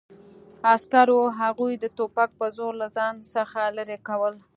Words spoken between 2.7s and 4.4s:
له ځان څخه لرې کول